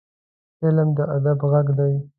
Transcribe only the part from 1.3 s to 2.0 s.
غږ دی